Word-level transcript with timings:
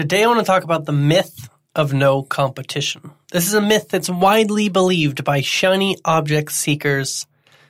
Today 0.00 0.24
I 0.24 0.26
want 0.28 0.38
to 0.38 0.46
talk 0.46 0.64
about 0.64 0.86
the 0.86 0.92
myth 0.92 1.50
of 1.74 1.92
no 1.92 2.22
competition. 2.22 3.10
This 3.32 3.46
is 3.46 3.52
a 3.52 3.60
myth 3.60 3.90
that's 3.90 4.08
widely 4.08 4.70
believed 4.70 5.24
by 5.24 5.42
shiny 5.42 5.98
object 6.06 6.52
seekers 6.52 7.26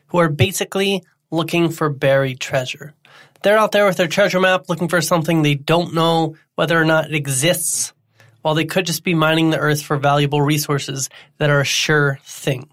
who 0.06 0.18
are 0.18 0.28
basically 0.28 1.02
looking 1.32 1.70
for 1.70 1.90
buried 1.90 2.38
treasure. 2.38 2.94
They're 3.42 3.58
out 3.58 3.72
there 3.72 3.84
with 3.84 3.96
their 3.96 4.06
treasure 4.06 4.38
map 4.38 4.68
looking 4.68 4.86
for 4.86 5.00
something 5.00 5.42
they 5.42 5.56
don't 5.56 5.92
know 5.92 6.36
whether 6.54 6.80
or 6.80 6.84
not 6.84 7.06
it 7.06 7.16
exists, 7.16 7.92
while 8.42 8.54
they 8.54 8.64
could 8.64 8.86
just 8.86 9.02
be 9.02 9.12
mining 9.12 9.50
the 9.50 9.58
earth 9.58 9.82
for 9.82 9.96
valuable 9.96 10.40
resources 10.40 11.10
that 11.38 11.50
are 11.50 11.62
a 11.62 11.64
sure 11.64 12.20
thing. 12.22 12.70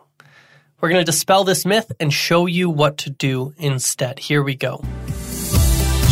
We're 0.79 0.89
going 0.89 1.01
to 1.01 1.11
dispel 1.11 1.45
this 1.45 1.65
myth 1.65 1.91
and 1.99 2.13
show 2.13 2.45
you 2.45 2.69
what 2.69 2.99
to 2.99 3.09
do 3.09 3.55
instead. 3.57 4.19
Here 4.19 4.43
we 4.43 4.53
go. 4.53 4.83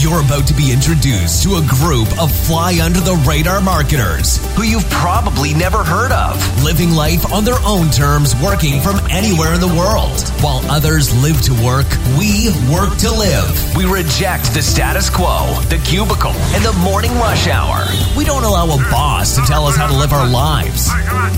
You're 0.06 0.22
about 0.22 0.46
to 0.50 0.54
be 0.54 0.72
introduced 0.72 1.42
to 1.42 1.56
a 1.56 1.66
group 1.66 2.22
of 2.22 2.32
fly 2.32 2.78
under 2.80 3.00
the 3.00 3.16
radar 3.28 3.60
marketers 3.60 4.38
who 4.56 4.62
you've 4.62 4.88
probably 4.92 5.52
never 5.56 5.84
heard 5.84 6.12
of. 6.12 6.38
living 6.64 6.92
life 6.92 7.34
on 7.34 7.44
their 7.44 7.58
own 7.66 7.90
terms, 7.90 8.36
working 8.36 8.82
from 8.82 9.00
anywhere 9.10 9.56
in 9.56 9.62
the 9.62 9.68
world. 9.68 10.22
While 10.44 10.62
others 10.70 11.12
live 11.24 11.42
to 11.50 11.54
work, 11.66 11.88
we 12.20 12.54
work 12.72 12.96
to 13.00 13.10
live. 13.10 13.65
We 13.76 13.84
reject 13.84 14.54
the 14.54 14.62
status 14.62 15.10
quo, 15.10 15.52
the 15.68 15.78
cubicle, 15.84 16.32
and 16.32 16.64
the 16.64 16.72
morning 16.80 17.12
rush 17.16 17.48
hour. 17.50 17.86
We 18.18 18.24
don't 18.24 18.46
allow 18.46 18.68
a 18.68 18.78
boss 18.90 19.36
to 19.36 19.42
tell 19.42 19.66
us 19.66 19.76
how 19.76 19.88
to 19.88 19.94
live 19.94 20.14
our 20.14 20.26
lives. 20.26 20.90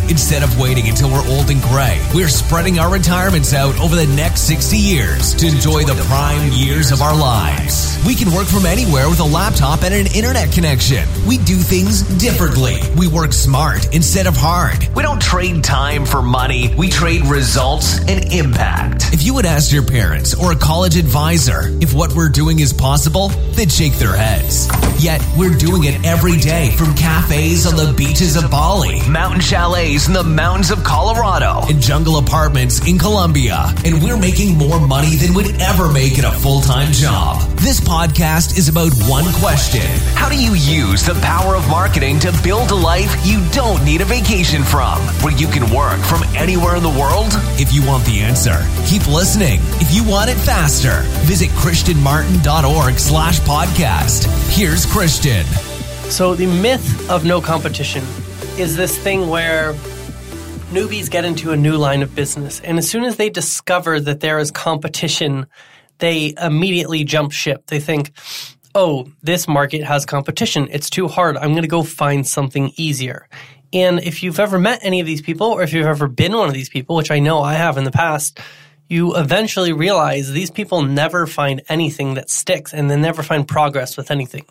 Instead 0.07 0.43
of 0.43 0.59
waiting 0.59 0.87
until 0.87 1.09
we're 1.09 1.27
old 1.29 1.49
and 1.49 1.59
gray, 1.63 1.99
we're 2.13 2.29
spreading 2.29 2.77
our 2.77 2.93
retirements 2.93 3.55
out 3.55 3.79
over 3.79 3.95
the 3.95 4.05
next 4.05 4.41
60 4.41 4.77
years 4.77 5.33
to 5.33 5.47
enjoy 5.47 5.83
the 5.83 5.95
prime 6.07 6.51
years 6.51 6.91
of 6.91 7.01
our 7.01 7.17
lives. 7.17 7.97
We 8.05 8.13
can 8.13 8.31
work 8.31 8.45
from 8.45 8.67
anywhere 8.67 9.09
with 9.09 9.19
a 9.19 9.25
laptop 9.25 9.81
and 9.81 9.93
an 9.93 10.05
internet 10.13 10.51
connection. 10.51 11.07
We 11.25 11.39
do 11.39 11.55
things 11.55 12.03
differently. 12.19 12.77
We 12.95 13.07
work 13.07 13.33
smart 13.33 13.95
instead 13.95 14.27
of 14.27 14.37
hard. 14.37 14.87
We 14.95 15.01
don't 15.01 15.21
trade 15.21 15.63
time 15.63 16.05
for 16.05 16.21
money, 16.21 16.73
we 16.77 16.89
trade 16.89 17.25
results 17.25 17.99
and 18.07 18.31
impact. 18.31 19.11
If 19.11 19.23
you 19.23 19.33
would 19.33 19.47
ask 19.47 19.71
your 19.71 19.85
parents 19.85 20.35
or 20.35 20.51
a 20.51 20.55
college 20.55 20.97
advisor 20.97 21.75
if 21.81 21.93
what 21.93 22.13
we're 22.13 22.26
doing 22.29 22.59
is 22.59 22.73
possible, 22.73 23.29
they'd 23.55 23.71
shake 23.71 23.93
their 23.93 24.15
heads. 24.15 24.67
Yet, 24.99 25.21
we're 25.37 25.55
doing 25.55 25.83
it 25.83 26.03
every 26.05 26.37
day 26.37 26.71
from 26.71 26.95
cafes 26.95 27.67
on 27.67 27.75
the 27.75 27.93
beaches 27.93 28.35
of 28.35 28.49
Bali 28.49 29.07
Mountain 29.07 29.41
chalets 29.41 30.07
in 30.07 30.13
the 30.13 30.23
mountains 30.23 30.71
of 30.71 30.83
Colorado. 30.83 31.61
and 31.69 31.81
jungle 31.81 32.17
apartments 32.17 32.85
in 32.87 32.97
Colombia, 32.97 33.73
and 33.85 34.01
we're 34.01 34.17
making 34.17 34.57
more 34.57 34.79
money 34.79 35.15
than 35.15 35.33
we'd 35.33 35.61
ever 35.61 35.91
make 35.91 36.17
in 36.17 36.25
a 36.25 36.31
full 36.31 36.61
time 36.61 36.91
job. 36.91 37.41
This 37.59 37.79
podcast 37.79 38.57
is 38.57 38.69
about 38.69 38.91
one 39.09 39.25
question. 39.41 39.81
How 40.15 40.29
do 40.29 40.37
you 40.41 40.53
use 40.53 41.03
the 41.03 41.15
power 41.21 41.55
of 41.55 41.67
marketing 41.69 42.19
to 42.19 42.33
build 42.43 42.71
a 42.71 42.75
life 42.75 43.13
you 43.25 43.43
don't 43.51 43.83
need 43.83 44.01
a 44.01 44.05
vacation 44.05 44.63
from, 44.63 44.99
where 45.21 45.33
you 45.33 45.47
can 45.47 45.69
work 45.73 45.99
from 46.01 46.23
anywhere 46.35 46.75
in 46.75 46.83
the 46.83 46.89
world? 46.89 47.27
If 47.59 47.73
you 47.73 47.85
want 47.85 48.05
the 48.05 48.19
answer, 48.19 48.57
keep 48.85 49.07
listening. 49.07 49.59
If 49.81 49.93
you 49.93 50.03
want 50.03 50.29
it 50.29 50.37
faster, 50.37 51.01
visit 51.25 51.49
christianmartin.org 52.17 52.97
slash 52.99 53.39
podcast. 53.41 54.25
Here's 54.55 54.85
Christian. 54.85 55.45
So, 56.09 56.33
the 56.33 56.47
myth 56.47 57.09
of 57.09 57.25
no 57.25 57.41
competition 57.41 58.03
is 58.57 58.75
this 58.75 58.97
thing 58.97 59.29
where 59.29 59.73
newbies 60.71 61.09
get 61.09 61.25
into 61.25 61.51
a 61.51 61.57
new 61.57 61.77
line 61.77 62.01
of 62.01 62.15
business, 62.15 62.59
and 62.61 62.77
as 62.77 62.89
soon 62.89 63.03
as 63.03 63.17
they 63.17 63.29
discover 63.29 63.99
that 63.99 64.21
there 64.21 64.39
is 64.39 64.51
competition, 64.51 65.45
they 65.99 66.33
immediately 66.41 67.03
jump 67.03 67.31
ship. 67.31 67.67
They 67.67 67.79
think, 67.79 68.11
oh, 68.73 69.11
this 69.21 69.47
market 69.47 69.83
has 69.83 70.05
competition. 70.05 70.67
It's 70.71 70.89
too 70.89 71.07
hard. 71.07 71.37
I'm 71.37 71.51
going 71.51 71.63
to 71.63 71.67
go 71.67 71.83
find 71.83 72.25
something 72.25 72.71
easier. 72.77 73.27
And 73.73 73.99
if 73.99 74.23
you've 74.23 74.39
ever 74.39 74.57
met 74.57 74.79
any 74.81 75.01
of 75.01 75.05
these 75.05 75.21
people, 75.21 75.47
or 75.47 75.61
if 75.61 75.73
you've 75.73 75.85
ever 75.85 76.07
been 76.07 76.33
one 76.33 76.47
of 76.47 76.53
these 76.53 76.69
people, 76.69 76.95
which 76.95 77.11
I 77.11 77.19
know 77.19 77.41
I 77.41 77.53
have 77.53 77.77
in 77.77 77.83
the 77.83 77.91
past, 77.91 78.39
you 78.89 79.15
eventually 79.17 79.73
realize 79.73 80.31
these 80.31 80.49
people 80.49 80.81
never 80.81 81.27
find 81.27 81.61
anything 81.67 82.13
that 82.13 82.29
sticks 82.29 82.73
and 82.73 82.89
they 82.89 82.95
never 82.95 83.21
find 83.21 83.47
progress 83.47 83.97
with 83.97 84.11
anything. 84.11 84.45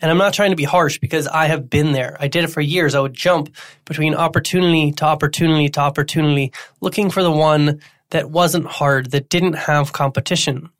And 0.00 0.10
I'm 0.10 0.18
not 0.18 0.32
trying 0.32 0.50
to 0.50 0.56
be 0.56 0.64
harsh 0.64 0.98
because 0.98 1.26
I 1.28 1.46
have 1.46 1.68
been 1.68 1.92
there. 1.92 2.16
I 2.18 2.28
did 2.28 2.44
it 2.44 2.48
for 2.48 2.62
years. 2.62 2.94
I 2.94 3.00
would 3.00 3.14
jump 3.14 3.54
between 3.84 4.14
opportunity 4.14 4.92
to 4.92 5.04
opportunity 5.04 5.68
to 5.70 5.80
opportunity, 5.80 6.52
looking 6.80 7.10
for 7.10 7.22
the 7.22 7.30
one 7.30 7.80
that 8.10 8.30
wasn't 8.30 8.66
hard, 8.66 9.10
that 9.10 9.28
didn't 9.28 9.54
have 9.54 9.92
competition. 9.92 10.70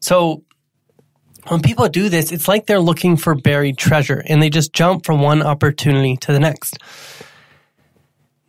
So 0.00 0.44
when 1.48 1.60
people 1.60 1.88
do 1.88 2.08
this, 2.08 2.32
it's 2.32 2.48
like 2.48 2.66
they're 2.66 2.80
looking 2.80 3.16
for 3.16 3.34
buried 3.34 3.76
treasure 3.76 4.22
and 4.26 4.42
they 4.42 4.48
just 4.48 4.72
jump 4.72 5.04
from 5.04 5.20
one 5.20 5.42
opportunity 5.42 6.16
to 6.18 6.32
the 6.32 6.40
next. 6.40 6.78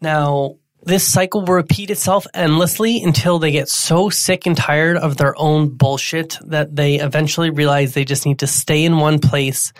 Now, 0.01 0.55
this 0.85 1.07
cycle 1.07 1.41
will 1.41 1.55
repeat 1.55 1.89
itself 1.89 2.27
endlessly 2.33 3.03
until 3.03 3.39
they 3.39 3.51
get 3.51 3.67
so 3.67 4.09
sick 4.09 4.45
and 4.45 4.55
tired 4.55 4.97
of 4.97 5.17
their 5.17 5.37
own 5.37 5.69
bullshit 5.69 6.37
that 6.45 6.75
they 6.75 6.99
eventually 6.99 7.49
realize 7.49 7.93
they 7.93 8.05
just 8.05 8.25
need 8.25 8.39
to 8.39 8.47
stay 8.47 8.85
in 8.85 8.97
one 8.97 9.19
place 9.19 9.73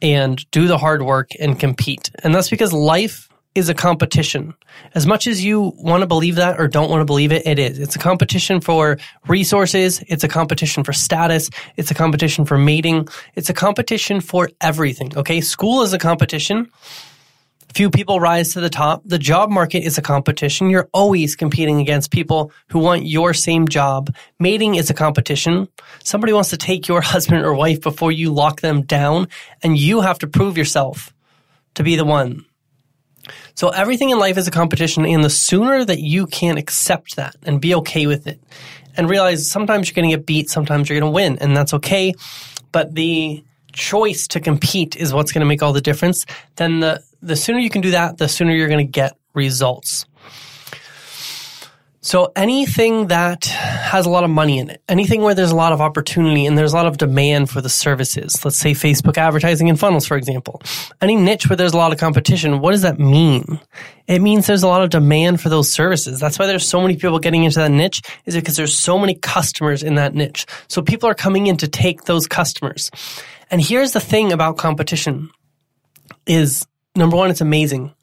and 0.00 0.48
do 0.50 0.68
the 0.68 0.78
hard 0.78 1.02
work 1.02 1.30
and 1.40 1.58
compete. 1.58 2.10
And 2.22 2.34
that's 2.34 2.48
because 2.48 2.72
life 2.72 3.28
is 3.54 3.68
a 3.68 3.74
competition. 3.74 4.54
As 4.94 5.06
much 5.06 5.26
as 5.26 5.44
you 5.44 5.72
want 5.76 6.00
to 6.00 6.06
believe 6.06 6.36
that 6.36 6.58
or 6.58 6.68
don't 6.68 6.90
want 6.90 7.02
to 7.02 7.04
believe 7.04 7.32
it, 7.32 7.46
it 7.46 7.58
is. 7.58 7.78
It's 7.78 7.96
a 7.96 7.98
competition 7.98 8.60
for 8.60 8.98
resources. 9.28 10.02
It's 10.08 10.24
a 10.24 10.28
competition 10.28 10.84
for 10.84 10.92
status. 10.92 11.50
It's 11.76 11.90
a 11.90 11.94
competition 11.94 12.46
for 12.46 12.56
mating. 12.56 13.08
It's 13.34 13.50
a 13.50 13.54
competition 13.54 14.20
for 14.20 14.48
everything. 14.60 15.16
Okay. 15.16 15.40
School 15.40 15.82
is 15.82 15.92
a 15.92 15.98
competition. 15.98 16.70
Few 17.74 17.88
people 17.90 18.20
rise 18.20 18.52
to 18.52 18.60
the 18.60 18.68
top. 18.68 19.02
The 19.04 19.18
job 19.18 19.50
market 19.50 19.82
is 19.82 19.96
a 19.96 20.02
competition. 20.02 20.68
You're 20.68 20.90
always 20.92 21.34
competing 21.34 21.80
against 21.80 22.10
people 22.10 22.52
who 22.68 22.78
want 22.78 23.06
your 23.06 23.32
same 23.32 23.66
job. 23.66 24.14
Mating 24.38 24.74
is 24.74 24.90
a 24.90 24.94
competition. 24.94 25.68
Somebody 26.04 26.34
wants 26.34 26.50
to 26.50 26.58
take 26.58 26.86
your 26.86 27.00
husband 27.12 27.44
or 27.44 27.54
wife 27.54 27.80
before 27.80 28.12
you 28.12 28.32
lock 28.32 28.60
them 28.60 28.82
down, 28.82 29.28
and 29.62 29.78
you 29.78 30.02
have 30.02 30.18
to 30.18 30.26
prove 30.26 30.58
yourself 30.58 31.14
to 31.74 31.82
be 31.82 31.96
the 31.96 32.04
one. 32.04 32.44
So 33.54 33.68
everything 33.68 34.10
in 34.10 34.18
life 34.18 34.36
is 34.36 34.46
a 34.46 34.50
competition, 34.50 35.06
and 35.06 35.24
the 35.24 35.30
sooner 35.30 35.84
that 35.84 36.00
you 36.00 36.26
can 36.26 36.58
accept 36.58 37.16
that 37.16 37.36
and 37.44 37.60
be 37.60 37.74
okay 37.76 38.06
with 38.06 38.26
it, 38.26 38.38
and 38.96 39.08
realize 39.08 39.50
sometimes 39.50 39.88
you're 39.88 39.94
going 39.94 40.10
to 40.10 40.16
get 40.16 40.26
beat, 40.26 40.50
sometimes 40.50 40.88
you're 40.88 41.00
going 41.00 41.10
to 41.10 41.14
win, 41.14 41.38
and 41.38 41.56
that's 41.56 41.72
okay. 41.74 42.12
But 42.70 42.94
the 42.94 43.42
choice 43.72 44.26
to 44.28 44.40
compete 44.40 44.96
is 44.96 45.14
what's 45.14 45.32
going 45.32 45.40
to 45.40 45.46
make 45.46 45.62
all 45.62 45.72
the 45.72 45.80
difference. 45.80 46.26
Then 46.56 46.80
the 46.80 47.02
the 47.22 47.36
sooner 47.36 47.58
you 47.58 47.70
can 47.70 47.80
do 47.80 47.92
that, 47.92 48.18
the 48.18 48.28
sooner 48.28 48.52
you're 48.52 48.68
going 48.68 48.84
to 48.84 48.90
get 48.90 49.16
results. 49.32 50.04
So 52.04 52.32
anything 52.34 53.06
that 53.06 53.44
has 53.44 54.06
a 54.06 54.10
lot 54.10 54.24
of 54.24 54.30
money 54.30 54.58
in 54.58 54.70
it, 54.70 54.82
anything 54.88 55.22
where 55.22 55.36
there's 55.36 55.52
a 55.52 55.56
lot 55.56 55.72
of 55.72 55.80
opportunity 55.80 56.46
and 56.46 56.58
there's 56.58 56.72
a 56.72 56.76
lot 56.76 56.86
of 56.86 56.98
demand 56.98 57.48
for 57.48 57.60
the 57.60 57.68
services, 57.68 58.44
let's 58.44 58.56
say 58.56 58.72
Facebook 58.72 59.16
advertising 59.16 59.70
and 59.70 59.78
funnels, 59.78 60.04
for 60.04 60.16
example, 60.16 60.60
any 61.00 61.14
niche 61.14 61.48
where 61.48 61.56
there's 61.56 61.74
a 61.74 61.76
lot 61.76 61.92
of 61.92 62.00
competition, 62.00 62.58
what 62.58 62.72
does 62.72 62.82
that 62.82 62.98
mean? 62.98 63.60
It 64.08 64.20
means 64.20 64.48
there's 64.48 64.64
a 64.64 64.68
lot 64.68 64.82
of 64.82 64.90
demand 64.90 65.40
for 65.40 65.48
those 65.48 65.72
services. 65.72 66.18
That's 66.18 66.40
why 66.40 66.46
there's 66.46 66.68
so 66.68 66.80
many 66.80 66.96
people 66.96 67.20
getting 67.20 67.44
into 67.44 67.60
that 67.60 67.70
niche 67.70 68.02
is 68.26 68.34
because 68.34 68.56
there's 68.56 68.76
so 68.76 68.98
many 68.98 69.14
customers 69.14 69.84
in 69.84 69.94
that 69.94 70.12
niche. 70.12 70.44
So 70.66 70.82
people 70.82 71.08
are 71.08 71.14
coming 71.14 71.46
in 71.46 71.56
to 71.58 71.68
take 71.68 72.02
those 72.06 72.26
customers. 72.26 72.90
And 73.48 73.60
here's 73.62 73.92
the 73.92 74.00
thing 74.00 74.32
about 74.32 74.58
competition 74.58 75.30
is 76.26 76.66
number 76.94 77.16
one, 77.16 77.30
it's 77.30 77.40
amazing 77.40 77.94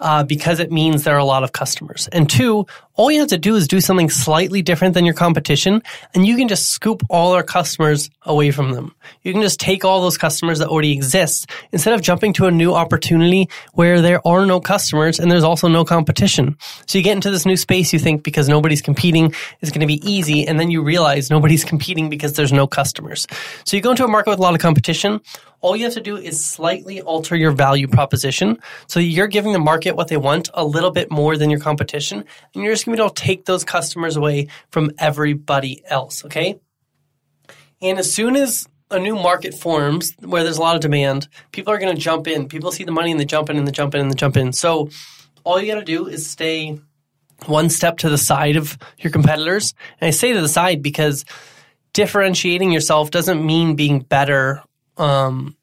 uh, 0.00 0.24
because 0.24 0.60
it 0.60 0.72
means 0.72 1.04
there 1.04 1.14
are 1.14 1.18
a 1.18 1.24
lot 1.24 1.44
of 1.44 1.52
customers. 1.52 2.08
And 2.12 2.28
two, 2.28 2.66
all 2.96 3.10
you 3.10 3.20
have 3.20 3.28
to 3.30 3.38
do 3.38 3.56
is 3.56 3.66
do 3.66 3.80
something 3.80 4.08
slightly 4.08 4.62
different 4.62 4.94
than 4.94 5.04
your 5.04 5.14
competition, 5.14 5.82
and 6.14 6.26
you 6.26 6.36
can 6.36 6.46
just 6.46 6.70
scoop 6.70 7.02
all 7.10 7.32
our 7.32 7.42
customers 7.42 8.08
away 8.22 8.52
from 8.52 8.72
them. 8.72 8.94
You 9.22 9.32
can 9.32 9.42
just 9.42 9.58
take 9.58 9.84
all 9.84 10.00
those 10.00 10.16
customers 10.16 10.60
that 10.60 10.68
already 10.68 10.92
exist 10.92 11.50
instead 11.72 11.94
of 11.94 12.02
jumping 12.02 12.32
to 12.34 12.46
a 12.46 12.52
new 12.52 12.72
opportunity 12.72 13.48
where 13.72 14.00
there 14.00 14.26
are 14.26 14.46
no 14.46 14.60
customers 14.60 15.18
and 15.18 15.30
there's 15.30 15.44
also 15.44 15.66
no 15.66 15.84
competition. 15.84 16.56
So 16.86 16.98
you 16.98 17.04
get 17.04 17.16
into 17.16 17.30
this 17.30 17.44
new 17.44 17.56
space 17.56 17.92
you 17.92 17.98
think 17.98 18.22
because 18.22 18.48
nobody's 18.48 18.82
competing 18.82 19.34
is 19.60 19.70
going 19.70 19.80
to 19.80 19.86
be 19.86 20.00
easy, 20.08 20.46
and 20.46 20.60
then 20.60 20.70
you 20.70 20.82
realize 20.82 21.30
nobody's 21.30 21.64
competing 21.74 22.08
because 22.08 22.34
there's 22.34 22.52
no 22.52 22.66
customers. 22.66 23.26
So 23.64 23.76
you 23.76 23.82
go 23.82 23.90
into 23.90 24.04
a 24.04 24.08
market 24.08 24.30
with 24.30 24.38
a 24.38 24.42
lot 24.42 24.54
of 24.54 24.60
competition. 24.60 25.20
All 25.60 25.74
you 25.74 25.84
have 25.84 25.94
to 25.94 26.00
do 26.00 26.18
is 26.18 26.44
slightly 26.44 27.00
alter 27.00 27.34
your 27.34 27.50
value 27.50 27.88
proposition. 27.88 28.58
So 28.86 29.00
you're 29.00 29.26
giving 29.26 29.54
the 29.54 29.58
market 29.58 29.96
what 29.96 30.08
they 30.08 30.18
want 30.18 30.50
a 30.52 30.62
little 30.62 30.90
bit 30.90 31.10
more 31.10 31.38
than 31.38 31.48
your 31.48 31.58
competition, 31.58 32.22
and 32.54 32.62
you're 32.62 32.74
just 32.74 32.83
going 32.84 32.96
to 32.96 33.02
be 33.02 33.08
to 33.08 33.14
take 33.14 33.44
those 33.44 33.64
customers 33.64 34.16
away 34.16 34.48
from 34.70 34.92
everybody 34.98 35.82
else. 35.86 36.24
Okay. 36.24 36.60
And 37.82 37.98
as 37.98 38.12
soon 38.12 38.36
as 38.36 38.66
a 38.90 38.98
new 38.98 39.14
market 39.14 39.54
forms 39.54 40.14
where 40.20 40.44
there's 40.44 40.58
a 40.58 40.60
lot 40.60 40.74
of 40.74 40.80
demand, 40.80 41.28
people 41.52 41.72
are 41.72 41.78
going 41.78 41.94
to 41.94 42.00
jump 42.00 42.26
in. 42.26 42.48
People 42.48 42.72
see 42.72 42.84
the 42.84 42.92
money 42.92 43.10
and 43.10 43.18
they 43.18 43.24
jump 43.24 43.50
in 43.50 43.56
and 43.56 43.66
they 43.66 43.72
jump 43.72 43.94
in 43.94 44.00
and 44.00 44.10
they 44.10 44.14
jump 44.14 44.36
in. 44.36 44.52
So 44.52 44.90
all 45.42 45.60
you 45.60 45.72
got 45.72 45.80
to 45.80 45.84
do 45.84 46.06
is 46.06 46.28
stay 46.28 46.78
one 47.46 47.68
step 47.68 47.98
to 47.98 48.08
the 48.08 48.18
side 48.18 48.56
of 48.56 48.78
your 48.98 49.12
competitors. 49.12 49.74
And 50.00 50.08
I 50.08 50.10
say 50.10 50.32
to 50.32 50.40
the 50.40 50.48
side 50.48 50.82
because 50.82 51.24
differentiating 51.92 52.72
yourself 52.72 53.10
doesn't 53.10 53.44
mean 53.44 53.76
being 53.76 54.00
better 54.00 54.62
um, 54.96 55.56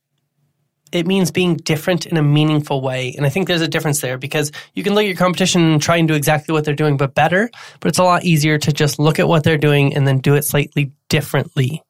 it 0.91 1.07
means 1.07 1.31
being 1.31 1.55
different 1.57 2.05
in 2.05 2.17
a 2.17 2.23
meaningful 2.23 2.81
way. 2.81 3.13
And 3.15 3.25
I 3.25 3.29
think 3.29 3.47
there's 3.47 3.61
a 3.61 3.67
difference 3.67 4.01
there 4.01 4.17
because 4.17 4.51
you 4.73 4.83
can 4.83 4.93
look 4.93 5.03
at 5.03 5.07
your 5.07 5.15
competition 5.15 5.61
and 5.61 5.81
try 5.81 5.97
and 5.97 6.07
do 6.07 6.13
exactly 6.13 6.53
what 6.53 6.65
they're 6.65 6.75
doing, 6.75 6.97
but 6.97 7.13
better. 7.13 7.49
But 7.79 7.89
it's 7.89 7.99
a 7.99 8.03
lot 8.03 8.23
easier 8.23 8.57
to 8.57 8.71
just 8.71 8.99
look 8.99 9.19
at 9.19 9.27
what 9.27 9.43
they're 9.43 9.57
doing 9.57 9.95
and 9.95 10.07
then 10.07 10.19
do 10.19 10.35
it 10.35 10.43
slightly 10.43 10.91
differently 11.09 11.83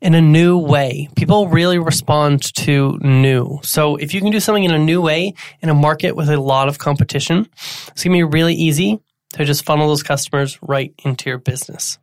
in 0.00 0.14
a 0.14 0.20
new 0.20 0.58
way. 0.58 1.08
People 1.16 1.48
really 1.48 1.78
respond 1.78 2.42
to 2.54 2.98
new. 3.00 3.58
So 3.62 3.96
if 3.96 4.14
you 4.14 4.20
can 4.20 4.30
do 4.30 4.40
something 4.40 4.64
in 4.64 4.70
a 4.70 4.78
new 4.78 5.02
way 5.02 5.34
in 5.60 5.68
a 5.68 5.74
market 5.74 6.14
with 6.14 6.28
a 6.28 6.40
lot 6.40 6.68
of 6.68 6.78
competition, 6.78 7.48
it's 7.88 8.04
going 8.04 8.16
to 8.16 8.26
be 8.26 8.32
really 8.38 8.54
easy 8.54 9.00
to 9.34 9.44
just 9.44 9.64
funnel 9.64 9.88
those 9.88 10.02
customers 10.02 10.58
right 10.62 10.94
into 11.04 11.28
your 11.28 11.38
business. 11.38 11.98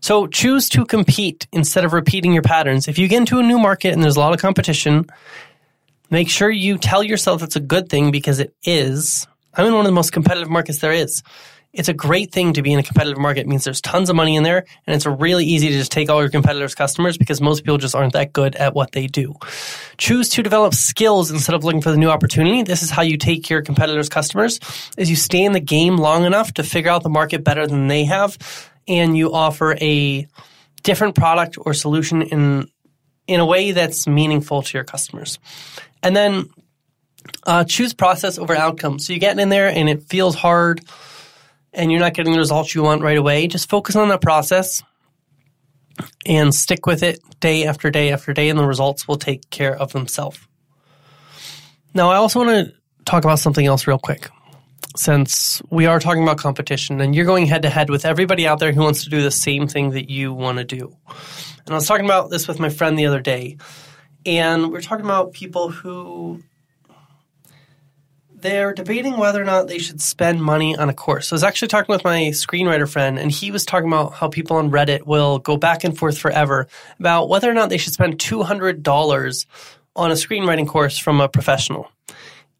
So 0.00 0.26
choose 0.26 0.68
to 0.70 0.84
compete 0.84 1.46
instead 1.52 1.84
of 1.84 1.92
repeating 1.92 2.32
your 2.32 2.42
patterns. 2.42 2.88
If 2.88 2.98
you 2.98 3.08
get 3.08 3.18
into 3.18 3.38
a 3.38 3.42
new 3.42 3.58
market 3.58 3.94
and 3.94 4.02
there's 4.02 4.16
a 4.16 4.20
lot 4.20 4.34
of 4.34 4.40
competition, 4.40 5.06
make 6.14 6.30
sure 6.30 6.48
you 6.50 6.78
tell 6.78 7.02
yourself 7.02 7.42
it's 7.42 7.56
a 7.56 7.60
good 7.60 7.88
thing 7.88 8.10
because 8.10 8.38
it 8.38 8.54
is. 8.64 9.26
I'm 9.52 9.66
in 9.66 9.72
one 9.72 9.80
of 9.80 9.86
the 9.86 9.92
most 9.92 10.12
competitive 10.12 10.48
markets 10.48 10.78
there 10.78 10.92
is 10.92 11.22
it's 11.74 11.88
a 11.88 11.92
great 11.92 12.30
thing 12.30 12.52
to 12.52 12.62
be 12.62 12.72
in 12.72 12.78
a 12.78 12.84
competitive 12.84 13.18
market. 13.18 13.40
It 13.40 13.48
means 13.48 13.64
there's 13.64 13.80
tons 13.80 14.08
of 14.08 14.14
money 14.14 14.36
in 14.36 14.44
there 14.44 14.64
and 14.86 14.94
it's 14.94 15.06
really 15.06 15.44
easy 15.44 15.68
to 15.68 15.74
just 15.74 15.90
take 15.90 16.08
all 16.08 16.20
your 16.20 16.30
competitors' 16.30 16.74
customers 16.74 17.18
because 17.18 17.40
most 17.40 17.64
people 17.64 17.78
just 17.78 17.96
aren't 17.96 18.12
that 18.12 18.32
good 18.32 18.54
at 18.54 18.74
what 18.74 18.92
they 18.92 19.08
do. 19.08 19.34
Choose 19.98 20.28
to 20.30 20.42
develop 20.44 20.72
skills 20.72 21.32
instead 21.32 21.56
of 21.56 21.64
looking 21.64 21.80
for 21.80 21.90
the 21.90 21.96
new 21.96 22.10
opportunity. 22.10 22.62
This 22.62 22.84
is 22.84 22.90
how 22.90 23.02
you 23.02 23.16
take 23.16 23.50
your 23.50 23.60
competitors' 23.60 24.08
customers 24.08 24.60
is 24.96 25.10
you 25.10 25.16
stay 25.16 25.44
in 25.44 25.50
the 25.50 25.60
game 25.60 25.96
long 25.96 26.24
enough 26.24 26.54
to 26.54 26.62
figure 26.62 26.92
out 26.92 27.02
the 27.02 27.10
market 27.10 27.42
better 27.42 27.66
than 27.66 27.88
they 27.88 28.04
have 28.04 28.38
and 28.86 29.16
you 29.16 29.32
offer 29.32 29.76
a 29.80 30.28
different 30.84 31.16
product 31.16 31.58
or 31.60 31.74
solution 31.74 32.22
in 32.22 32.68
in 33.26 33.40
a 33.40 33.46
way 33.46 33.72
that's 33.72 34.06
meaningful 34.06 34.62
to 34.62 34.76
your 34.76 34.84
customers. 34.84 35.38
And 36.04 36.14
then 36.14 36.50
uh, 37.44 37.64
choose 37.64 37.94
process 37.94 38.38
over 38.38 38.54
outcome. 38.54 38.98
So 39.00 39.12
you 39.12 39.18
get 39.18 39.38
in 39.38 39.48
there 39.48 39.68
and 39.68 39.88
it 39.88 40.04
feels 40.04 40.34
hard 40.34 40.82
and 41.72 41.90
you're 41.90 42.00
not 42.00 42.14
getting 42.14 42.32
the 42.32 42.38
results 42.38 42.74
you 42.74 42.82
want 42.82 43.02
right 43.02 43.16
away, 43.16 43.48
just 43.48 43.68
focus 43.68 43.96
on 43.96 44.08
that 44.10 44.20
process 44.20 44.82
and 46.26 46.54
stick 46.54 46.86
with 46.86 47.02
it 47.02 47.20
day 47.40 47.66
after 47.66 47.90
day 47.90 48.10
after 48.12 48.32
day, 48.32 48.48
and 48.48 48.58
the 48.58 48.66
results 48.66 49.06
will 49.06 49.16
take 49.16 49.48
care 49.50 49.74
of 49.76 49.92
themselves. 49.92 50.38
Now, 51.92 52.10
I 52.10 52.16
also 52.16 52.44
want 52.44 52.68
to 52.68 52.74
talk 53.04 53.24
about 53.24 53.38
something 53.38 53.66
else 53.66 53.86
real 53.86 53.98
quick. 53.98 54.28
Since 54.96 55.60
we 55.70 55.86
are 55.86 55.98
talking 55.98 56.22
about 56.22 56.38
competition 56.38 57.00
and 57.00 57.16
you're 57.16 57.24
going 57.24 57.46
head 57.46 57.62
to 57.62 57.70
head 57.70 57.90
with 57.90 58.04
everybody 58.04 58.46
out 58.46 58.60
there 58.60 58.72
who 58.72 58.82
wants 58.82 59.02
to 59.04 59.10
do 59.10 59.22
the 59.22 59.30
same 59.30 59.66
thing 59.66 59.90
that 59.90 60.08
you 60.08 60.32
want 60.32 60.58
to 60.58 60.64
do. 60.64 60.96
And 61.66 61.70
I 61.70 61.74
was 61.74 61.86
talking 61.86 62.04
about 62.04 62.30
this 62.30 62.46
with 62.46 62.60
my 62.60 62.68
friend 62.68 62.96
the 62.96 63.06
other 63.06 63.20
day, 63.20 63.56
and 64.26 64.70
we 64.70 64.78
are 64.78 64.82
talking 64.82 65.04
about 65.04 65.32
people 65.32 65.70
who 65.70 66.42
they're 68.44 68.74
debating 68.74 69.16
whether 69.16 69.40
or 69.40 69.44
not 69.44 69.68
they 69.68 69.78
should 69.78 70.02
spend 70.02 70.42
money 70.42 70.76
on 70.76 70.90
a 70.90 70.94
course. 70.94 71.28
So 71.28 71.34
I 71.34 71.36
was 71.36 71.44
actually 71.44 71.68
talking 71.68 71.92
with 71.92 72.04
my 72.04 72.24
screenwriter 72.32 72.86
friend, 72.86 73.18
and 73.18 73.30
he 73.30 73.50
was 73.50 73.64
talking 73.64 73.88
about 73.88 74.12
how 74.12 74.28
people 74.28 74.58
on 74.58 74.70
Reddit 74.70 75.06
will 75.06 75.38
go 75.38 75.56
back 75.56 75.82
and 75.82 75.96
forth 75.96 76.18
forever 76.18 76.68
about 77.00 77.30
whether 77.30 77.50
or 77.50 77.54
not 77.54 77.70
they 77.70 77.78
should 77.78 77.94
spend 77.94 78.18
$200 78.18 79.46
on 79.96 80.10
a 80.10 80.14
screenwriting 80.14 80.68
course 80.68 80.98
from 80.98 81.22
a 81.22 81.28
professional. 81.28 81.90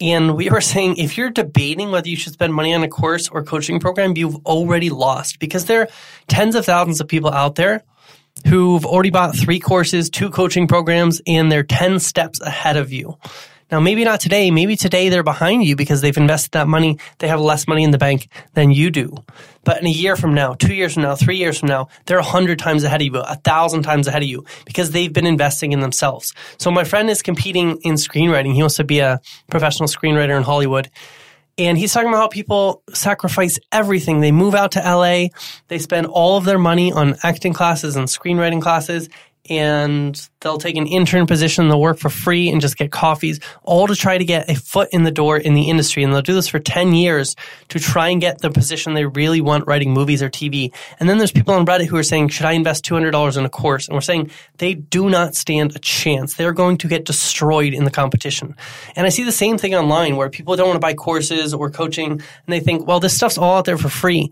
And 0.01 0.37
we 0.37 0.49
were 0.49 0.63
saying 0.63 0.97
if 0.97 1.19
you're 1.19 1.31
debating 1.31 1.91
whether 1.91 2.09
you 2.09 2.17
should 2.17 2.33
spend 2.33 2.55
money 2.55 2.75
on 2.75 2.83
a 2.83 2.89
course 2.89 3.29
or 3.29 3.45
coaching 3.45 3.79
program, 3.79 4.17
you've 4.17 4.37
already 4.47 4.89
lost 4.91 5.39
because 5.39 5.67
there 5.67 5.83
are 5.83 5.89
tens 6.29 6.55
of 6.55 6.65
thousands 6.65 7.01
of 7.01 7.09
people 7.09 7.31
out 7.31 7.57
there 7.57 7.83
who've 8.47 8.85
already 8.85 9.11
bought 9.11 9.37
three 9.37 9.61
courses, 9.61 10.11
two 10.11 10.31
coaching 10.31 10.67
programs, 10.67 11.21
and 11.27 11.51
they're 11.51 11.63
10 11.63 12.01
steps 12.01 12.41
ahead 12.41 12.77
of 12.77 12.93
you. 12.93 13.19
Now, 13.71 13.81
maybe 13.81 14.05
not 14.05 14.21
today. 14.21 14.51
Maybe 14.51 14.77
today 14.77 15.09
they're 15.09 15.23
behind 15.23 15.65
you 15.65 15.75
because 15.75 16.01
they've 16.01 16.17
invested 16.17 16.53
that 16.53 16.69
money. 16.69 16.99
They 17.19 17.29
have 17.29 17.41
less 17.41 17.67
money 17.67 17.83
in 17.83 17.91
the 17.91 17.99
bank 17.99 18.29
than 18.53 18.71
you 18.71 18.91
do. 18.91 19.17
But 19.65 19.81
in 19.81 19.87
a 19.87 19.91
year 19.91 20.17
from 20.17 20.35
now, 20.35 20.55
two 20.55 20.75
years 20.75 20.95
from 20.95 21.03
now, 21.03 21.17
three 21.17 21.39
years 21.39 21.59
from 21.59 21.71
now, 21.71 21.89
they're 22.05 22.19
a 22.19 22.23
hundred 22.23 22.59
times 22.59 22.85
ahead 22.85 23.01
of 23.01 23.07
you, 23.07 23.17
a 23.17 23.37
thousand 23.37 23.83
times 23.83 24.07
ahead 24.07 24.23
of 24.23 24.29
you 24.29 24.45
because 24.67 24.91
they've 24.91 25.13
been 25.13 25.27
investing 25.27 25.73
in 25.73 25.81
themselves. 25.81 26.35
So 26.59 26.71
my 26.71 26.85
friend 26.85 27.09
is 27.09 27.23
competing 27.23 27.79
in 27.83 27.95
screenwriting. 27.95 28.55
He 28.55 28.63
wants 28.63 28.77
to 28.77 28.85
be 28.85 29.01
a 29.01 29.21
professional 29.51 29.89
screenwriter 29.89 30.37
in 30.37 30.43
Hollywood. 30.43 30.91
And 31.57 31.79
he's 31.79 31.93
talking 31.93 32.09
about 32.09 32.19
how 32.21 32.29
people 32.29 32.83
sacrifice 32.93 33.59
everything. 33.71 34.21
They 34.21 34.33
move 34.33 34.55
out 34.55 34.73
to 34.73 34.81
LA. 34.81 35.29
They 35.69 35.79
spend 35.79 36.07
all 36.07 36.37
of 36.37 36.45
their 36.45 36.59
money 36.59 36.93
on 36.93 37.17
acting 37.23 37.53
classes 37.53 37.97
and 37.97 38.09
screenwriting 38.09 38.61
classes 38.61 39.09
and 39.49 40.29
they'll 40.45 40.59
take 40.59 40.77
an 40.77 40.87
intern 40.87 41.27
position, 41.27 41.67
they'll 41.67 41.81
work 41.81 41.99
for 41.99 42.11
free 42.11 42.51
and 42.51 42.61
just 42.61 42.77
get 42.77 42.93
coffees, 42.93 43.41
all 43.65 43.89
to 43.89 43.97
try 43.97 44.17
to 44.17 44.25
get 44.25 44.49
a 44.49 44.55
foot 44.55 44.89
in 44.93 45.03
the 45.03 45.11
door 45.11 45.37
in 45.37 45.55
the 45.55 45.69
industry. 45.69 46.05
And 46.05 46.13
they'll 46.13 46.23
do 46.23 46.35
this 46.35 46.47
for 46.47 46.61
10 46.61 46.93
years 46.93 47.35
to 47.71 47.81
try 47.81 48.11
and 48.11 48.21
get 48.21 48.39
the 48.41 48.51
position 48.51 48.95
they 48.95 49.07
really 49.07 49.41
want 49.41 49.67
writing 49.67 49.93
movies 49.93 50.23
or 50.23 50.31
TV. 50.31 50.73
And 51.01 51.09
then 51.09 51.19
there's 51.19 51.33
people 51.33 51.55
on 51.55 51.67
Reddit 51.67 51.87
who 51.87 51.97
are 51.97 52.05
saying, 52.05 52.29
should 52.29 52.47
I 52.47 52.53
invest 52.53 52.85
$200 52.85 53.37
in 53.37 53.45
a 53.45 53.49
course? 53.49 53.89
And 53.89 53.95
we're 53.95 54.03
saying 54.03 54.31
they 54.59 54.75
do 54.75 55.11
not 55.11 55.35
stand 55.35 55.75
a 55.75 55.79
chance. 55.81 56.35
They're 56.35 56.53
going 56.53 56.79
to 56.79 56.89
get 56.89 57.05
destroyed 57.05 57.73
in 57.75 57.85
the 57.85 57.91
competition. 57.91 58.55
And 58.95 59.07
I 59.07 59.11
see 59.11 59.25
the 59.25 59.33
same 59.33 59.59
thing 59.59 59.75
online 59.75 60.17
where 60.17 60.31
people 60.31 60.55
don't 60.55 60.69
want 60.69 60.77
to 60.77 60.81
buy 60.81 60.95
courses 60.95 61.55
or 61.55 61.71
coaching 61.71 62.13
and 62.13 62.23
they 62.47 62.61
think, 62.61 62.87
well, 62.87 63.01
this 63.01 63.17
stuff's 63.17 63.39
all 63.39 63.57
out 63.57 63.65
there 63.65 63.79
for 63.79 63.89
free. 63.89 64.31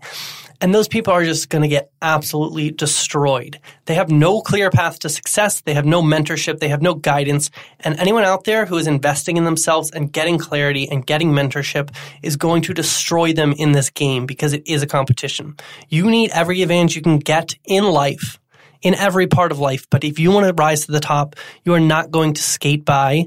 And 0.61 0.73
those 0.73 0.87
people 0.87 1.11
are 1.13 1.25
just 1.25 1.49
going 1.49 1.63
to 1.63 1.67
get 1.67 1.91
absolutely 2.01 2.71
destroyed. 2.71 3.59
They 3.85 3.95
have 3.95 4.09
no 4.09 4.41
clear 4.41 4.69
path 4.69 4.99
to 4.99 5.09
success. 5.09 5.59
They 5.59 5.73
have 5.73 5.85
no 5.85 6.01
mentorship. 6.03 6.59
They 6.59 6.69
have 6.69 6.81
no 6.81 6.93
guidance. 6.93 7.49
And 7.79 7.99
anyone 7.99 8.23
out 8.23 8.43
there 8.43 8.65
who 8.65 8.77
is 8.77 8.87
investing 8.87 9.37
in 9.37 9.43
themselves 9.43 9.91
and 9.91 10.11
getting 10.11 10.37
clarity 10.37 10.87
and 10.89 11.05
getting 11.05 11.31
mentorship 11.31 11.89
is 12.21 12.35
going 12.35 12.61
to 12.63 12.73
destroy 12.73 13.33
them 13.33 13.53
in 13.53 13.71
this 13.71 13.89
game 13.89 14.25
because 14.25 14.53
it 14.53 14.63
is 14.67 14.83
a 14.83 14.87
competition. 14.87 15.55
You 15.89 16.09
need 16.09 16.31
every 16.31 16.61
advantage 16.61 16.95
you 16.95 17.01
can 17.01 17.19
get 17.19 17.55
in 17.65 17.83
life 17.85 18.39
in 18.81 18.93
every 18.95 19.27
part 19.27 19.51
of 19.51 19.59
life. 19.59 19.87
But 19.89 20.03
if 20.03 20.19
you 20.19 20.31
want 20.31 20.45
to 20.45 20.53
rise 20.53 20.85
to 20.85 20.91
the 20.91 20.99
top, 20.99 21.35
you 21.63 21.73
are 21.73 21.79
not 21.79 22.11
going 22.11 22.33
to 22.33 22.43
skate 22.43 22.85
by 22.85 23.25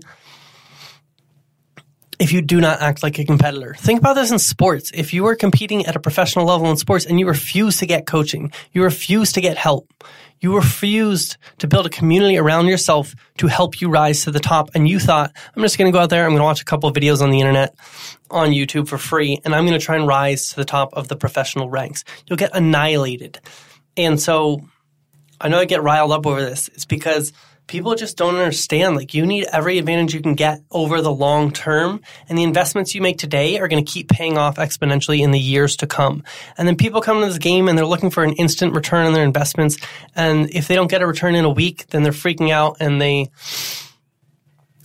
if 2.19 2.33
you 2.33 2.41
do 2.41 2.61
not 2.61 2.81
act 2.81 3.03
like 3.03 3.19
a 3.19 3.25
competitor. 3.25 3.75
Think 3.75 4.01
about 4.01 4.15
this 4.15 4.31
in 4.31 4.39
sports. 4.39 4.91
If 4.95 5.13
you 5.13 5.27
are 5.27 5.35
competing 5.35 5.87
at 5.87 5.97
a 5.97 6.01
professional 6.01 6.47
level 6.47 6.71
in 6.71 6.77
sports 6.77 7.05
and 7.05 7.21
you 7.21 7.27
refuse 7.27 7.79
to 7.79 7.87
get 7.87 8.07
coaching, 8.07 8.53
you 8.73 8.83
refuse 8.83 9.33
to 9.33 9.41
get 9.41 9.57
help, 9.57 9.93
you 10.41 10.55
refused 10.55 11.37
to 11.59 11.67
build 11.67 11.87
a 11.87 11.91
community 11.91 12.37
around 12.37 12.67
yourself 12.67 13.15
to 13.39 13.47
help 13.47 13.81
you 13.81 13.89
rise 13.89 14.25
to 14.25 14.31
the 14.31 14.41
top, 14.41 14.71
and 14.75 14.89
you 14.89 14.99
thought, 14.99 15.33
I'm 15.55 15.63
just 15.63 15.79
going 15.79 15.91
to 15.91 15.97
go 15.97 16.03
out 16.03 16.11
there, 16.11 16.25
I'm 16.25 16.31
going 16.31 16.41
to 16.41 16.45
watch 16.45 16.61
a 16.61 16.65
couple 16.65 16.89
of 16.89 16.95
videos 16.95 17.21
on 17.21 17.31
the 17.31 17.41
internet, 17.41 17.75
on 18.31 18.51
YouTube 18.51 18.89
for 18.89 18.99
free, 18.99 19.41
and 19.45 19.55
I'm 19.55 19.67
going 19.67 19.79
to 19.79 19.85
try 19.85 19.97
and 19.97 20.07
rise 20.07 20.51
to 20.51 20.57
the 20.57 20.65
top 20.65 20.93
of 20.95 21.09
the 21.09 21.17
professional 21.17 21.71
ranks. 21.71 22.05
You'll 22.27 22.37
get 22.37 22.55
annihilated. 22.55 23.41
And 23.97 24.21
so 24.21 24.63
I 25.41 25.49
know 25.49 25.59
I 25.59 25.65
get 25.65 25.83
riled 25.83 26.13
up 26.13 26.27
over 26.27 26.43
this. 26.43 26.69
It's 26.69 26.85
because 26.85 27.33
people 27.67 27.95
just 27.95 28.17
don't 28.17 28.37
understand. 28.37 28.97
Like 28.97 29.15
you 29.15 29.27
need 29.27 29.47
every 29.53 29.79
advantage 29.79 30.15
you 30.15 30.21
can 30.21 30.35
get 30.35 30.61
over 30.71 31.01
the 31.01 31.13
long 31.13 31.53
term. 31.53 32.01
And 32.29 32.39
the 32.39 32.43
investments 32.43 32.95
you 32.95 33.03
make 33.03 33.19
today 33.19 33.59
are 33.59 33.69
going 33.69 33.85
to 33.85 33.91
keep 33.91 34.09
paying 34.09 34.39
off 34.39 34.57
exponentially 34.57 35.21
in 35.21 35.31
the 35.31 35.41
years 35.41 35.77
to 35.77 35.87
come. 35.87 36.23
And 36.57 36.67
then 36.67 36.77
people 36.77 37.01
come 37.01 37.17
into 37.19 37.29
this 37.29 37.39
game 37.39 37.69
and 37.69 37.77
they're 37.77 37.87
looking 37.87 38.11
for 38.11 38.25
an 38.25 38.33
instant 38.35 38.75
return 38.75 39.07
on 39.07 39.13
their 39.13 39.25
investments. 39.25 39.77
And 40.15 40.51
if 40.51 40.69
they 40.69 40.75
don't 40.75 40.91
get 40.91 41.03
a 41.03 41.07
return 41.07 41.35
in 41.35 41.45
a 41.45 41.51
week, 41.51 41.87
then 41.89 42.03
they're 42.03 42.13
freaking 42.13 42.51
out 42.51 42.77
and 42.81 43.01
they 43.01 43.31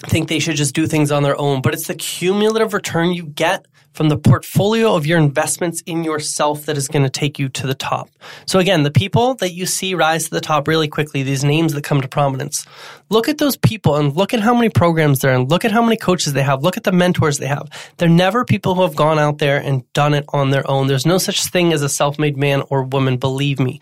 think 0.07 0.27
they 0.29 0.39
should 0.39 0.55
just 0.55 0.75
do 0.75 0.87
things 0.87 1.11
on 1.11 1.23
their 1.23 1.39
own. 1.39 1.61
But 1.61 1.73
it's 1.73 1.87
the 1.87 1.95
cumulative 1.95 2.73
return 2.73 3.13
you 3.13 3.25
get 3.25 3.65
from 3.93 4.07
the 4.07 4.17
portfolio 4.17 4.95
of 4.95 5.05
your 5.05 5.17
investments 5.17 5.81
in 5.85 6.03
yourself 6.03 6.65
that 6.65 6.77
is 6.77 6.87
going 6.87 7.03
to 7.03 7.09
take 7.09 7.37
you 7.37 7.49
to 7.49 7.67
the 7.67 7.73
top. 7.73 8.09
So 8.45 8.59
again, 8.59 8.83
the 8.83 8.91
people 8.91 9.35
that 9.35 9.51
you 9.51 9.65
see 9.65 9.95
rise 9.95 10.25
to 10.25 10.29
the 10.29 10.39
top 10.39 10.67
really 10.67 10.87
quickly, 10.87 11.23
these 11.23 11.43
names 11.43 11.73
that 11.73 11.83
come 11.83 11.99
to 11.99 12.07
prominence, 12.07 12.65
look 13.09 13.27
at 13.27 13.37
those 13.37 13.57
people 13.57 13.97
and 13.97 14.15
look 14.15 14.33
at 14.33 14.39
how 14.39 14.53
many 14.53 14.69
programs 14.69 15.19
they're 15.19 15.33
in. 15.33 15.47
Look 15.47 15.65
at 15.65 15.71
how 15.71 15.81
many 15.81 15.97
coaches 15.97 16.33
they 16.33 16.43
have. 16.43 16.63
Look 16.63 16.77
at 16.77 16.85
the 16.85 16.93
mentors 16.93 17.37
they 17.37 17.47
have. 17.47 17.67
They're 17.97 18.07
never 18.07 18.45
people 18.45 18.75
who 18.75 18.83
have 18.83 18.95
gone 18.95 19.19
out 19.19 19.39
there 19.39 19.57
and 19.57 19.91
done 19.91 20.13
it 20.13 20.25
on 20.29 20.51
their 20.51 20.69
own. 20.69 20.87
There's 20.87 21.05
no 21.05 21.17
such 21.17 21.45
thing 21.45 21.73
as 21.73 21.81
a 21.81 21.89
self-made 21.89 22.37
man 22.37 22.63
or 22.69 22.83
woman. 22.83 23.17
Believe 23.17 23.59
me. 23.59 23.81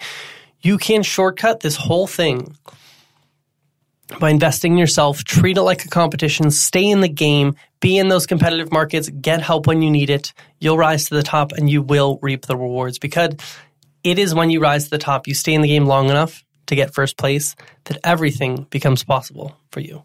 You 0.61 0.77
can 0.77 1.03
shortcut 1.03 1.59
this 1.59 1.75
whole 1.75 2.07
thing 2.07 2.55
by 4.17 4.29
investing 4.29 4.73
in 4.73 4.77
yourself, 4.77 5.23
treat 5.23 5.57
it 5.57 5.61
like 5.61 5.85
a 5.85 5.89
competition, 5.89 6.49
stay 6.49 6.85
in 6.85 7.01
the 7.01 7.09
game, 7.09 7.55
be 7.79 7.97
in 7.97 8.07
those 8.07 8.25
competitive 8.25 8.71
markets, 8.71 9.09
get 9.09 9.41
help 9.41 9.67
when 9.67 9.81
you 9.81 9.91
need 9.91 10.09
it. 10.09 10.33
You'll 10.59 10.77
rise 10.77 11.09
to 11.09 11.15
the 11.15 11.23
top 11.23 11.51
and 11.51 11.69
you 11.69 11.81
will 11.81 12.17
reap 12.21 12.45
the 12.45 12.57
rewards 12.57 12.97
because 12.97 13.35
it 14.03 14.17
is 14.17 14.33
when 14.33 14.49
you 14.49 14.59
rise 14.59 14.85
to 14.85 14.89
the 14.89 14.97
top, 14.97 15.27
you 15.27 15.33
stay 15.33 15.53
in 15.53 15.61
the 15.61 15.67
game 15.67 15.85
long 15.85 16.09
enough 16.09 16.43
to 16.67 16.75
get 16.75 16.93
first 16.93 17.17
place 17.17 17.55
that 17.85 17.99
everything 18.03 18.65
becomes 18.69 19.03
possible 19.03 19.55
for 19.71 19.79
you. 19.79 20.03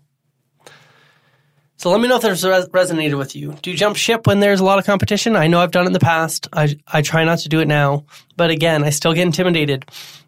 So 1.76 1.90
let 1.90 2.00
me 2.00 2.08
know 2.08 2.16
if 2.16 2.22
this 2.22 2.44
res- 2.44 2.68
resonated 2.68 3.18
with 3.18 3.36
you. 3.36 3.52
Do 3.60 3.70
you 3.70 3.76
jump 3.76 3.96
ship 3.96 4.26
when 4.26 4.40
there's 4.40 4.60
a 4.60 4.64
lot 4.64 4.78
of 4.78 4.86
competition? 4.86 5.36
I 5.36 5.48
know 5.48 5.60
I've 5.60 5.70
done 5.70 5.84
it 5.84 5.88
in 5.88 5.92
the 5.92 6.00
past. 6.00 6.48
I, 6.52 6.76
I 6.86 7.02
try 7.02 7.24
not 7.24 7.40
to 7.40 7.48
do 7.48 7.60
it 7.60 7.68
now. 7.68 8.06
But 8.36 8.50
again, 8.50 8.84
I 8.84 8.90
still 8.90 9.12
get 9.12 9.26
intimidated. 9.26 9.84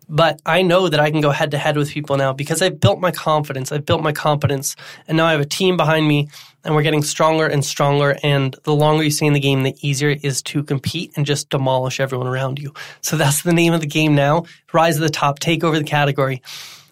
But 0.09 0.41
I 0.47 0.63
know 0.63 0.89
that 0.89 1.01
I 1.01 1.11
can 1.11 1.21
go 1.21 1.31
head 1.31 1.51
to 1.51 1.59
head 1.59 1.77
with 1.77 1.91
people 1.91 2.17
now 2.17 2.33
because 2.33 2.63
I've 2.63 2.79
built 2.79 3.01
my 3.01 3.11
confidence. 3.11 3.73
I've 3.73 3.85
built 3.85 4.03
my 4.03 4.13
competence. 4.13 4.77
And 5.09 5.17
now 5.17 5.27
I 5.27 5.33
have 5.33 5.41
a 5.41 5.47
team 5.47 5.77
behind 5.77 6.07
me 6.07 6.29
and 6.65 6.75
we're 6.75 6.83
getting 6.83 7.03
stronger 7.03 7.47
and 7.47 7.65
stronger. 7.65 8.17
And 8.23 8.55
the 8.63 8.75
longer 8.75 9.03
you 9.03 9.11
stay 9.11 9.27
in 9.27 9.33
the 9.33 9.41
game, 9.41 9.63
the 9.65 9.75
easier 9.81 10.11
it 10.11 10.25
is 10.25 10.43
to 10.43 10.63
compete 10.63 11.13
and 11.17 11.27
just 11.27 11.51
demolish 11.51 11.99
everyone 11.99 12.29
around 12.29 12.59
you. 12.59 12.73
So 13.01 13.17
that's 13.17 13.43
the 13.43 13.53
name 13.53 13.73
of 13.73 13.81
the 13.81 13.87
game 13.87 14.15
now. 14.15 14.45
Rise 14.73 14.95
to 14.95 15.01
the 15.01 15.09
top, 15.09 15.41
take 15.41 15.65
over 15.65 15.79
the 15.79 15.85
category. 15.85 16.43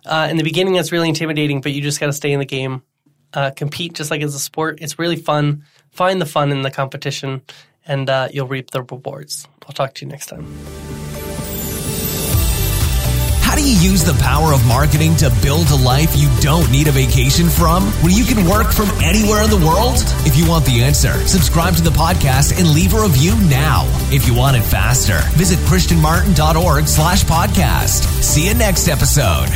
Uh, 0.05 0.29
in 0.31 0.37
the 0.37 0.45
beginning, 0.45 0.75
that's 0.75 0.93
really 0.93 1.09
intimidating, 1.09 1.61
but 1.61 1.73
you 1.73 1.81
just 1.81 2.01
got 2.01 2.07
to 2.07 2.13
stay 2.13 2.33
in 2.33 2.39
the 2.39 2.45
game, 2.45 2.83
uh, 3.33 3.51
compete 3.51 3.95
just 3.95 4.11
like 4.11 4.23
it's 4.23 4.35
a 4.35 4.41
sport. 4.41 4.79
It's 4.81 4.99
really 4.99 5.17
fun. 5.17 5.65
Find 5.93 6.21
the 6.21 6.27
fun 6.27 6.51
in 6.51 6.63
the 6.63 6.71
competition 6.71 7.43
and 7.87 8.09
uh, 8.09 8.29
you'll 8.33 8.49
reap 8.49 8.71
the 8.71 8.83
rewards. 8.83 9.47
I'll 9.67 9.73
talk 9.73 9.95
to 9.95 10.05
you 10.05 10.11
next 10.11 10.27
time. 10.27 10.47
You 13.65 13.71
use 13.93 14.05
the 14.05 14.13
power 14.21 14.53
of 14.53 14.67
marketing 14.67 15.17
to 15.17 15.33
build 15.43 15.71
a 15.71 15.75
life 15.75 16.15
you 16.15 16.29
don't 16.43 16.71
need 16.71 16.87
a 16.87 16.93
vacation 16.93 17.49
from, 17.49 17.85
where 18.03 18.13
you 18.13 18.25
can 18.25 18.47
work 18.47 18.73
from 18.73 18.91
anywhere 19.03 19.43
in 19.43 19.49
the 19.49 19.57
world? 19.57 19.97
If 20.27 20.37
you 20.37 20.47
want 20.47 20.67
the 20.67 20.83
answer, 20.83 21.27
subscribe 21.27 21.75
to 21.77 21.83
the 21.83 21.89
podcast 21.89 22.59
and 22.59 22.69
leave 22.69 22.93
a 22.93 23.01
review 23.01 23.35
now. 23.49 23.87
If 24.13 24.29
you 24.29 24.35
want 24.35 24.59
it 24.59 24.63
faster, 24.63 25.19
visit 25.39 25.59
christianmartin.org 25.61 26.87
slash 26.87 27.25
podcast. 27.25 28.05
See 28.23 28.49
you 28.49 28.55
next 28.55 28.87
episode. 28.87 29.49